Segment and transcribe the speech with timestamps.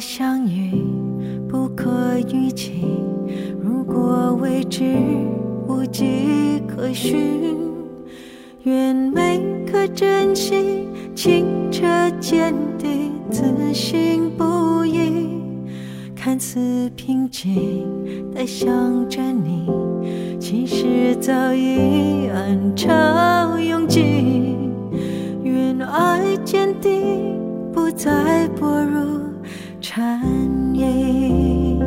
[0.00, 0.72] 相遇
[1.46, 2.86] 不可预期，
[3.60, 4.82] 如果未知
[5.68, 7.54] 无迹可寻，
[8.62, 9.38] 愿每
[9.70, 11.84] 颗真心清澈
[12.18, 13.44] 坚定，自
[13.74, 15.28] 信不移。
[16.16, 17.86] 看似平静
[18.32, 18.68] 的想
[19.08, 19.66] 着你，
[20.40, 24.56] 其实早已暗潮涌进。
[25.42, 27.38] 愿爱坚定，
[27.72, 29.19] 不再薄弱
[30.00, 30.18] 蝉
[30.74, 31.78] 翼。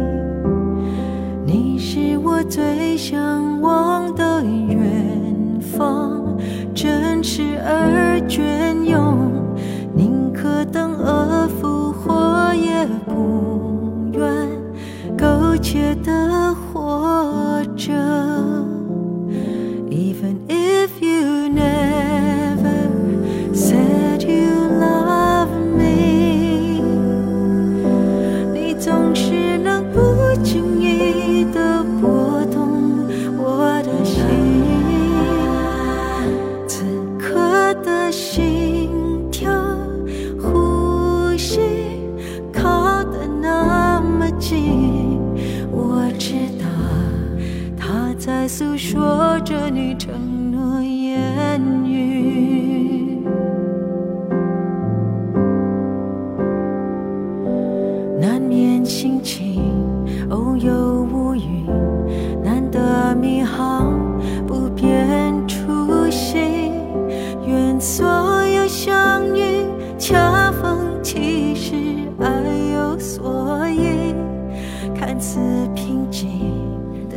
[1.47, 6.37] 你是我最向往的远方，
[6.75, 9.31] 真实而隽永，
[9.95, 14.31] 宁可等而复活，也不愿
[15.17, 18.32] 苟且的活着。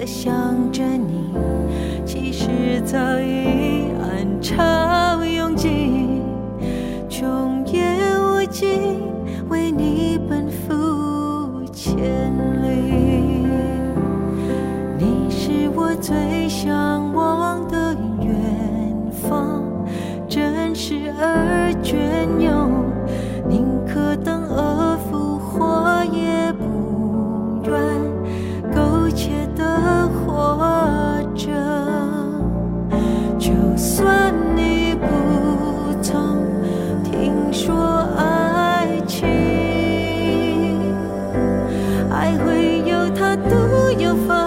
[0.07, 1.35] 想着你，
[2.07, 4.86] 其实早已暗潮
[42.27, 44.46] 还会有他独有方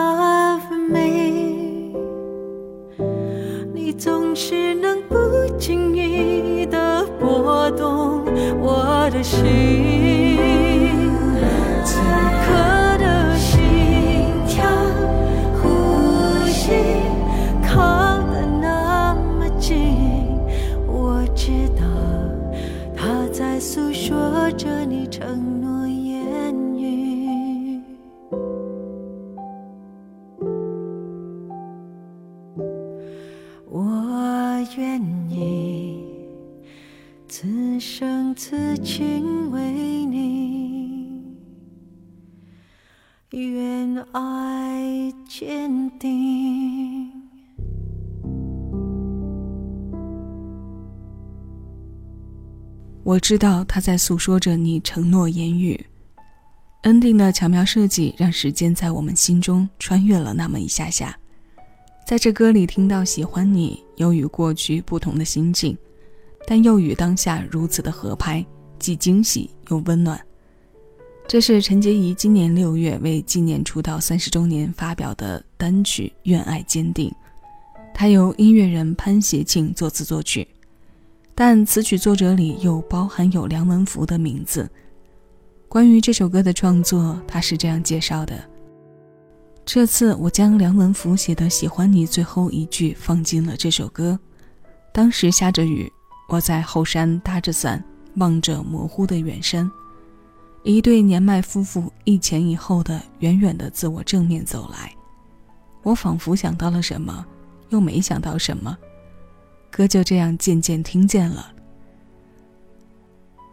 [0.00, 1.92] love me，
[3.74, 5.16] 你总是能不
[5.58, 8.24] 经意地拨动
[8.60, 9.89] 我的心。
[43.30, 47.08] 愿爱坚定。
[53.04, 55.86] 我知道他在诉说着你承诺言语。
[56.82, 61.16] ending 的巧妙设计让时间在我们心中穿越了那么一下下，
[62.04, 65.78] 在这歌里听到喜欢你，有与过去不同的心境，
[66.48, 68.44] 但又与当下如此的合拍，
[68.80, 70.20] 既惊喜又温暖。
[71.30, 77.08] 这是陈洁仪今年六月为纪念出道三十周年发表的单曲《愿爱坚定》，
[77.94, 80.44] 它由音乐人潘协庆作词作曲。
[81.32, 84.68] 但词曲作者里又包含有梁文福的名字。
[85.68, 88.42] 关于这首歌的创作，他是这样介绍的：
[89.64, 94.18] 这次我将梁文福写的《喜欢你》最后一句放进了这首歌。
[94.92, 95.88] 当时下着雨，
[96.28, 97.80] 我在后山搭着伞，
[98.16, 99.70] 望着模糊的远山，
[100.62, 104.92] 一对年迈夫妇一前一后的远远的自我正面走来。
[105.82, 107.24] 我仿佛想到了什么，
[107.70, 108.76] 又没想到什么，
[109.70, 111.52] 歌就这样渐渐听见了。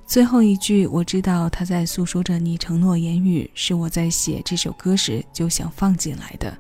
[0.06, 6.58] 最后一句，我知道他在诉说着你承诺言语，是我在写这首歌时就想放进来的。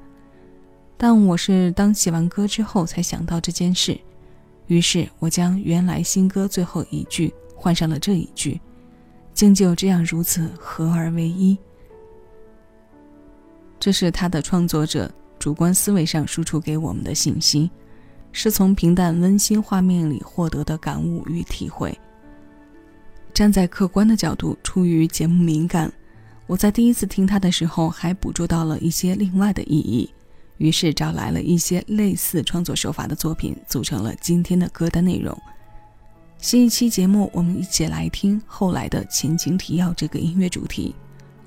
[0.97, 3.99] 但我是当写完歌之后才想到这件事，
[4.67, 8.59] 于是我将原来新歌最后一句换上了这一句，
[9.37, 11.55] 竟就这样如此合而为一。
[13.79, 17.69] 这是他的创作者主观思维上输出给我们的信息，
[18.31, 21.95] 是从平淡温馨画面里获得的感悟与体会。
[23.31, 25.93] 站在客观的角度，出于节目敏感，
[26.47, 30.11] 我在第一次听他的时候还捕捉到了一些另外的意义，
[30.57, 35.39] 于是找来了一些类似创作手法的作品，组成了今天的歌单内容。
[36.39, 40.93] 新一期节目，我们一起来听后来的前情提要这个音乐主题。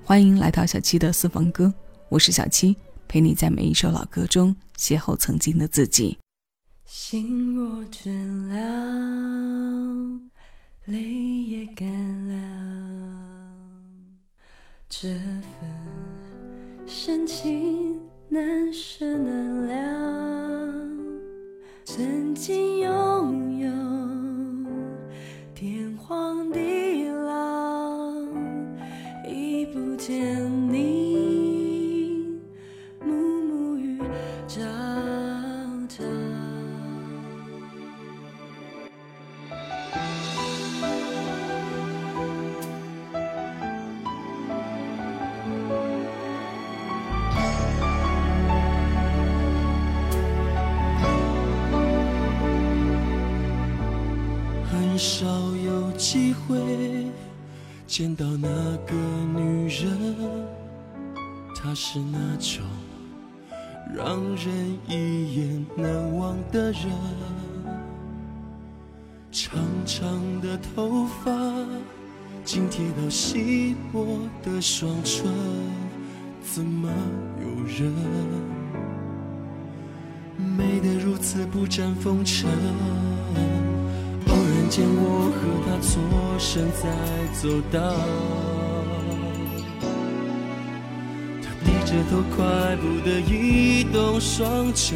[0.05, 1.73] 欢迎来到小七的私房歌，
[2.09, 2.77] 我是小七，
[3.07, 6.19] 陪你在每一首老歌中邂逅曾经的自己。
[6.85, 8.11] 心若倦
[8.49, 10.21] 了。
[10.87, 11.89] 泪也干
[12.27, 12.35] 了，
[14.89, 15.71] 这份
[16.85, 20.75] 深情难舍难了。
[21.85, 23.71] 曾经拥有
[55.01, 55.25] 少
[55.65, 57.07] 有机会
[57.87, 58.49] 见到那
[58.87, 58.95] 个
[59.35, 60.47] 女人，
[61.57, 62.63] 她是那种
[63.97, 66.83] 让人一眼难忘的人。
[69.33, 71.33] 长长的头发
[72.45, 75.25] 紧贴到细薄的双唇，
[76.43, 76.91] 怎么
[77.41, 77.91] 有人
[80.37, 82.51] 美得如此不沾风尘？
[84.71, 85.91] 见，我和他错
[86.39, 86.87] 身在
[87.35, 87.77] 走道，
[91.43, 92.39] 他低着头，快
[92.77, 94.95] 步地移动双脚，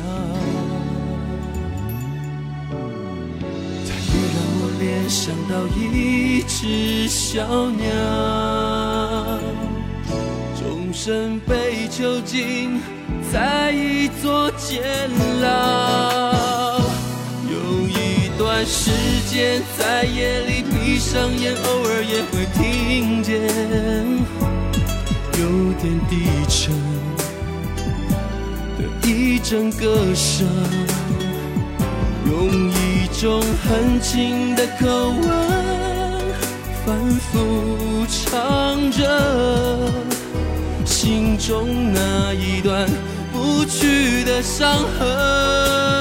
[3.85, 7.91] 他也让我联想到一只小鸟，
[10.57, 10.63] 终
[10.93, 12.81] 身被囚禁
[13.33, 15.11] 在一座监
[15.43, 16.79] 牢。
[17.51, 17.55] 有
[17.89, 18.91] 一段时
[19.31, 23.39] 间，在夜里闭上眼，偶尔也会听见
[25.39, 25.45] 有
[25.75, 26.73] 点低沉。
[28.79, 30.49] 的一阵歌声，
[32.27, 35.23] 用一种很轻的口吻
[36.87, 39.03] 反复唱着
[40.87, 42.89] 心中那一段
[43.31, 45.94] 不去的伤痕。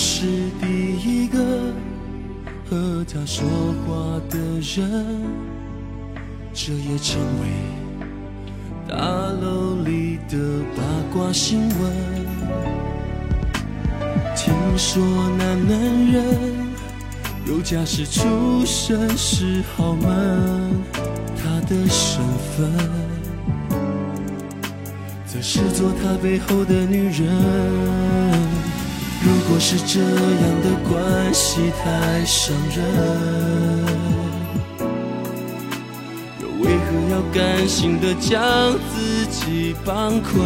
[0.00, 0.26] 是
[0.60, 0.66] 第
[1.02, 1.38] 一个
[2.70, 3.44] 和他说
[3.84, 5.20] 话的人，
[6.54, 7.48] 这也成为
[8.88, 10.38] 大楼里的
[10.76, 11.92] 八卦新闻。
[14.36, 15.02] 听说
[15.36, 16.24] 那男人
[17.44, 20.80] 有家室出身是豪门，
[21.36, 22.22] 他的身
[22.56, 22.70] 份
[25.26, 28.57] 则是做他背后的女人。
[29.48, 30.08] 如果是这样
[30.60, 32.84] 的关系太伤人，
[36.42, 38.38] 又为何要甘心的将
[38.92, 40.36] 自己绑困？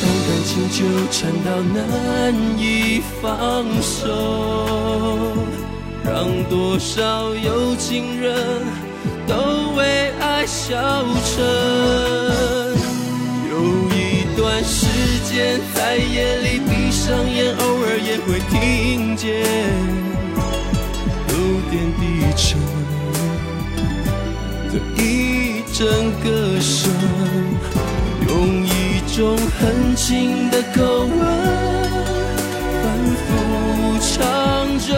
[0.00, 4.06] 当感情纠缠到难以放手，
[6.04, 8.62] 让多少有情人
[9.26, 9.34] 都
[9.76, 12.59] 为爱消沉。
[15.32, 19.28] 在夜里闭上眼，偶尔也会听见
[21.28, 21.34] 有
[21.70, 22.02] 点低
[22.36, 22.58] 沉
[24.68, 26.90] 的一阵歌声，
[28.28, 28.30] 用
[28.66, 28.68] 一
[29.16, 29.18] 种
[29.58, 31.12] 很轻的口吻。
[32.82, 32.84] 反
[33.14, 33.28] 复
[34.00, 34.10] 唱
[34.80, 34.90] 着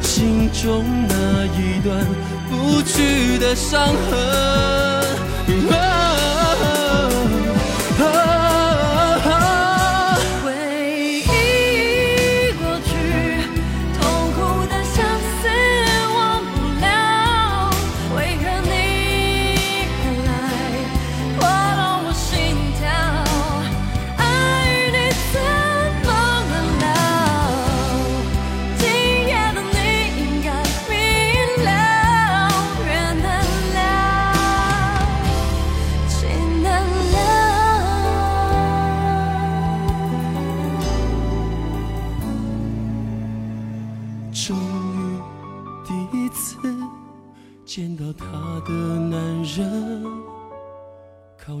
[0.00, 1.12] 心中那
[1.54, 1.86] 一段
[2.48, 4.97] 不去的伤痕。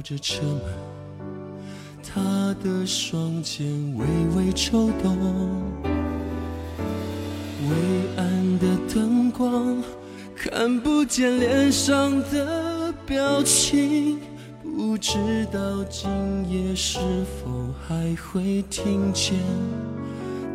[0.08, 0.62] 着车门，
[2.02, 5.14] 他的双肩微微抽动，
[7.68, 7.70] 微
[8.16, 9.82] 暗的灯光
[10.34, 14.18] 看不见脸上的表情，
[14.62, 15.18] 不知
[15.52, 16.08] 道今
[16.48, 19.36] 夜是否还会听见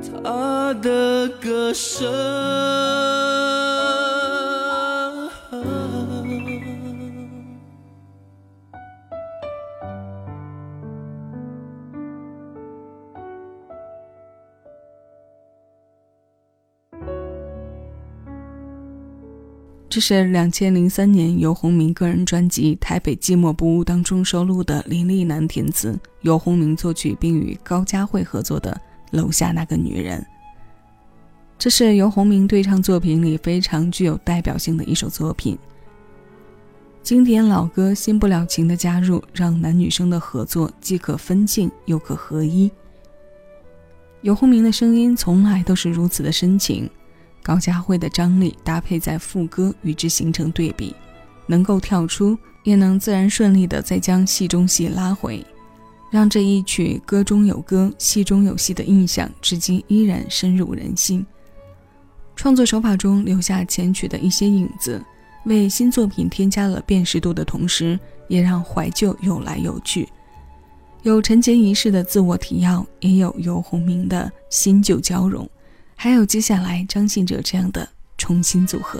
[0.01, 3.52] 他的歌声。
[19.93, 28.71] 这是两千零三年游鸿明个人专辑《台北寂寞不误》当中收录的林丽楠填词、游鸿明作曲，并与高佳慧合作的
[29.15, 30.19] 《楼下那个女人》。
[31.59, 35.55] 这是游鸿明对唱作品里非常具有代表性的一首作品。
[37.03, 42.71] 经典老歌新不了情的加入，让男女生的合作既可分镜又可合一。
[44.23, 46.89] 游鸿明的声音从来都是如此的深情。
[47.43, 50.95] 高佳慧的张力搭配在副歌，与之形成对比，
[51.45, 55.45] 能够跳出，也能自然顺利的再将戏中戏拉回，
[56.09, 61.25] 让这一曲歌中有歌，戏中有戏的印象，至今依然深入人心。
[62.35, 65.03] 创作手法中留下前曲的一些影子，
[65.45, 70.07] 为新作品添加了辨识度的同时，也让怀旧有来有去，
[71.03, 75.47] 有陈洁仪式的自我提要，也有游鸿明的新旧交融。
[76.03, 78.99] 还有接下来张信哲这样的重新组合。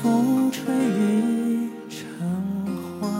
[0.00, 3.10] 风吹雨成花，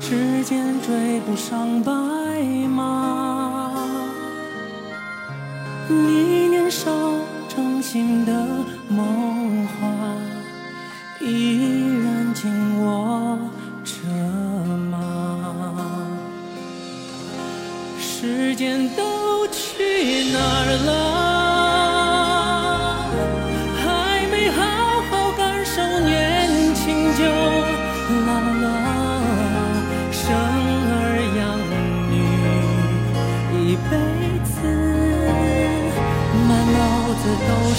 [0.00, 2.15] 时间追不上白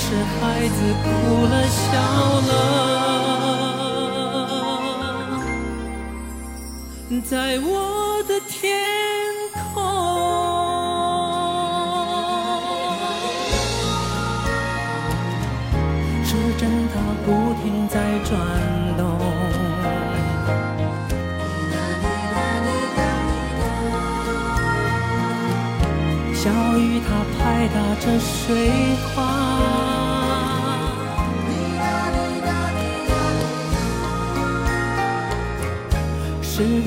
[0.10, 1.06] 是孩子哭
[1.44, 1.92] 了笑
[2.48, 2.50] 了，
[7.26, 8.80] 在我的天
[9.74, 9.84] 空，
[16.24, 16.62] 时针
[16.94, 16.96] 它
[17.26, 17.28] 不
[17.62, 18.32] 停在转
[18.96, 19.04] 动，
[26.34, 28.72] 小雨它拍打着水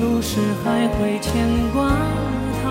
[0.01, 1.91] 不是还会牵挂
[2.63, 2.65] 他？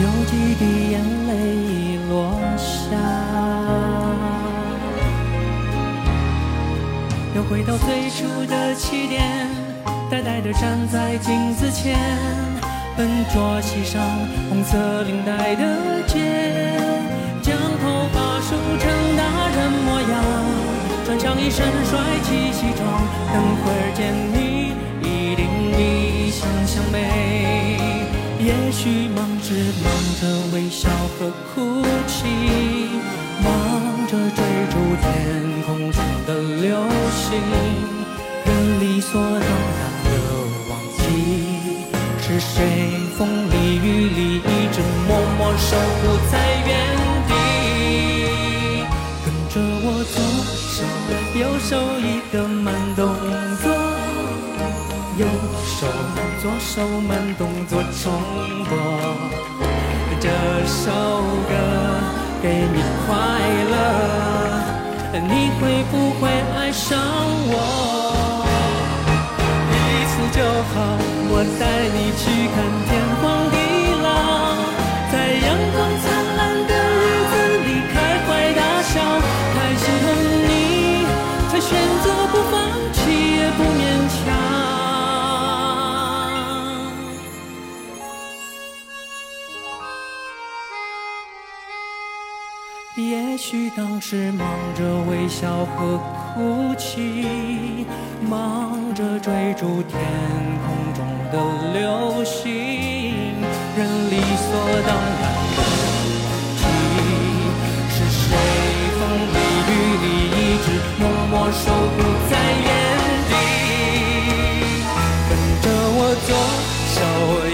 [0.00, 2.14] 有几滴眼泪已落
[2.56, 2.96] 下，
[7.34, 9.48] 又回到最初的起点，
[10.08, 11.98] 呆呆地站在镜子前，
[12.96, 14.00] 笨拙系上
[14.48, 16.20] 红色领带的结，
[21.14, 22.82] 穿上一身帅气西装，
[23.32, 27.78] 等会儿见你一定比想象美。
[28.40, 29.54] 也许忙着
[29.84, 29.86] 忙
[30.18, 32.26] 着微笑和哭泣，
[33.44, 33.46] 忙
[34.08, 34.42] 着追
[34.72, 35.06] 逐天
[35.64, 36.82] 空中的流
[37.14, 37.38] 星，
[38.44, 40.10] 人理所当然的
[40.68, 41.00] 忘记
[42.22, 42.50] 是谁
[43.16, 46.34] 风里雨里一直默默守护在
[51.36, 53.08] 右手一个慢动
[53.60, 53.72] 作。
[55.18, 55.26] 右
[55.64, 55.86] 手，
[56.40, 58.12] 左手慢动作重
[58.68, 58.70] 播。
[60.20, 60.28] 这
[60.64, 60.92] 首
[61.48, 61.52] 歌
[62.40, 63.12] 给你快
[63.72, 63.74] 乐，
[65.12, 66.98] 你会不会爱上
[67.50, 67.52] 我？
[69.70, 69.76] 一
[70.06, 70.38] 次就
[70.72, 70.74] 好，
[71.30, 71.62] 我带
[71.94, 72.22] 你去
[72.54, 73.22] 看天荒
[93.54, 95.96] 许当时忙着微笑和
[96.34, 97.86] 哭泣，
[98.28, 99.96] 忙着追逐天
[100.66, 101.38] 空中的
[101.72, 102.50] 流星，
[103.76, 104.50] 人理所
[104.84, 105.22] 当然
[105.54, 105.62] 的忘
[106.58, 106.62] 记
[107.94, 108.34] 是谁
[108.98, 109.38] 风里
[109.70, 110.66] 雨里一直
[110.98, 111.96] 默默守护
[112.28, 112.68] 在原
[113.30, 113.32] 地，
[115.30, 115.32] 跟
[115.62, 116.28] 着我左
[116.90, 116.98] 手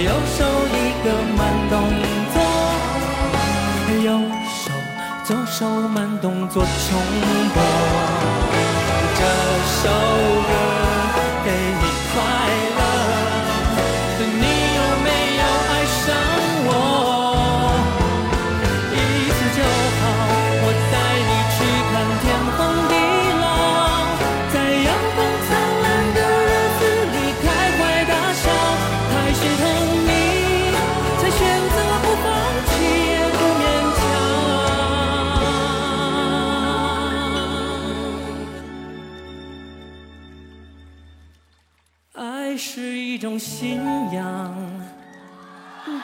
[0.00, 0.40] 右手
[0.73, 1.40] 一个慢
[5.61, 6.71] 手慢动作重
[7.52, 7.62] 播，
[9.14, 9.20] 这
[9.83, 10.10] 首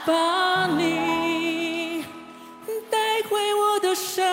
[0.07, 2.05] 把你
[2.89, 2.97] 带
[3.29, 4.25] 回我的身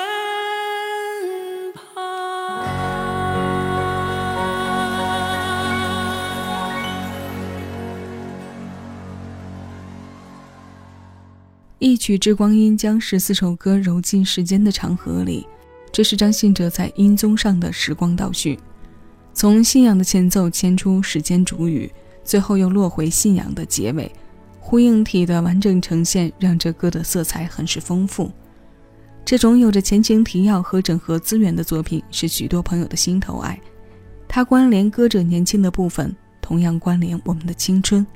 [1.74, 2.64] 旁。
[11.80, 15.48] 一曲《致光阴》将十四首歌揉进时间的长河里，
[15.92, 18.60] 这是张信哲在音综上的时光倒叙，
[19.34, 21.92] 从信仰的前奏牵出时间主语，
[22.24, 24.12] 最后又落回信仰的结尾，
[24.66, 28.32] 呼应体的完整呈现，让这歌的色彩很是丰富。
[29.26, 33.60] 这种有着前情提要和整合资源的作品，是许多朋友的心头爱。
[34.26, 38.08] 它关联歌者年轻的部分，同样关联我们的青春。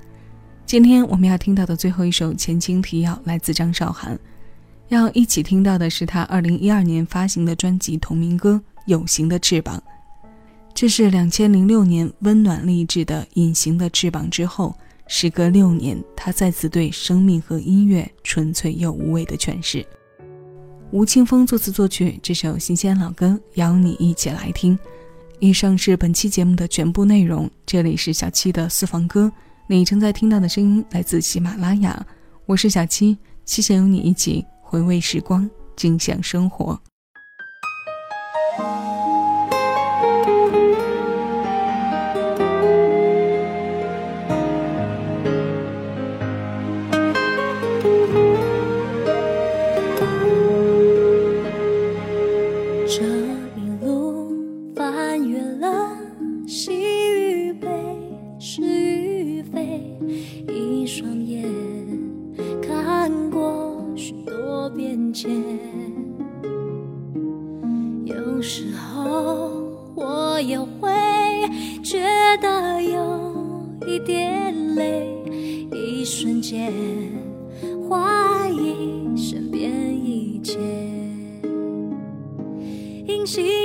[0.65, 4.17] 今天我们要听到的最后一首前情提要来自张韶涵，
[4.87, 9.77] 要一起听到的是她2012年发行的专辑同名歌《有形的翅膀》。
[10.73, 14.75] 这是2006年温暖励志的《隐形的翅膀》之后，
[15.07, 19.85] 时隔六年，他再次对生命和音乐纯粹又无畏的诠释。
[20.91, 24.77] 吴青峰作词作曲这首新鲜老歌，邀你一起来听。
[25.39, 29.31] 以上是本期节目的全部内容，这里是小七的私房歌。
[29.67, 32.05] 你正在听到的声音来自喜马拉雅，
[32.45, 36.79] 我是小七，谢谢有你一起回味时光，尽享生活。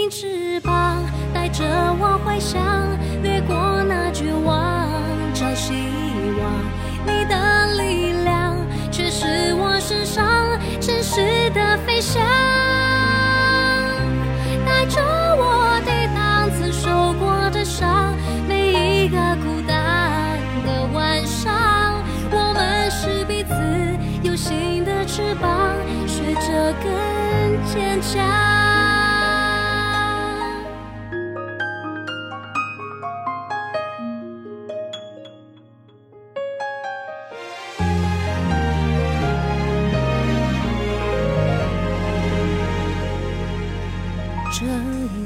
[0.02, 1.00] 隐形翅膀
[1.32, 1.62] 带着
[2.00, 2.60] 我回想，
[3.22, 4.88] 掠过那绝望，
[5.32, 5.74] 找希
[6.40, 6.50] 望。
[7.06, 8.56] 你的力量
[8.90, 12.20] 却是我身上真实的飞翔，
[14.66, 15.00] 带着
[15.36, 18.12] 我抵挡曾受过的伤。
[18.48, 20.36] 每一个孤单
[20.66, 25.76] 的晚上，我们是彼此有形的翅膀，
[26.08, 28.51] 学着更坚强。
[44.52, 45.21] 这一